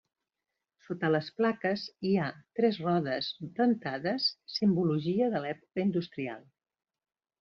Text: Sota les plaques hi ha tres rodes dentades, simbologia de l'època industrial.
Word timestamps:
Sota 0.85 1.09
les 1.15 1.27
plaques 1.41 1.83
hi 2.11 2.13
ha 2.21 2.29
tres 2.61 2.79
rodes 2.85 3.29
dentades, 3.61 4.27
simbologia 4.55 5.29
de 5.37 5.43
l'època 5.45 5.85
industrial. 5.91 6.43